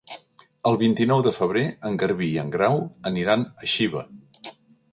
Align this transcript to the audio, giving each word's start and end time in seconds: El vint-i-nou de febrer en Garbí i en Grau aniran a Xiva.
El 0.69 0.77
vint-i-nou 0.83 1.21
de 1.27 1.33
febrer 1.35 1.63
en 1.89 1.99
Garbí 2.03 2.31
i 2.37 2.41
en 2.45 2.49
Grau 2.57 2.81
aniran 3.13 3.47
a 3.61 3.73
Xiva. 3.75 4.05